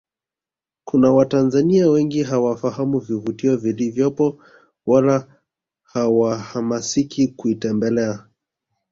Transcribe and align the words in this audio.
Kuna 0.83 1.11
Watanzania 1.11 1.89
wengi 1.89 2.23
hawafahamu 2.23 2.99
vivutio 2.99 3.57
vilivyopo 3.57 4.43
wala 4.85 5.41
hawahamasiki 5.83 7.27
kuitembelea 7.27 8.27